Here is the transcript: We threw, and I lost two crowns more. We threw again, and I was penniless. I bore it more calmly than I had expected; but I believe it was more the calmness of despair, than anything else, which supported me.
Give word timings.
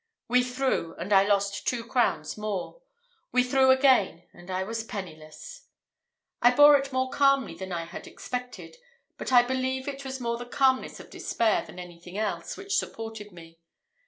We 0.27 0.41
threw, 0.43 0.95
and 0.95 1.13
I 1.13 1.27
lost 1.27 1.67
two 1.67 1.83
crowns 1.83 2.35
more. 2.35 2.81
We 3.31 3.43
threw 3.43 3.69
again, 3.69 4.23
and 4.33 4.49
I 4.49 4.63
was 4.63 4.83
penniless. 4.83 5.67
I 6.41 6.49
bore 6.49 6.75
it 6.75 6.91
more 6.91 7.11
calmly 7.11 7.53
than 7.53 7.71
I 7.71 7.85
had 7.85 8.07
expected; 8.07 8.77
but 9.19 9.31
I 9.31 9.43
believe 9.43 9.87
it 9.87 10.03
was 10.03 10.19
more 10.19 10.39
the 10.39 10.47
calmness 10.47 10.99
of 10.99 11.11
despair, 11.11 11.63
than 11.67 11.77
anything 11.77 12.17
else, 12.17 12.57
which 12.57 12.77
supported 12.77 13.31
me. 13.31 13.59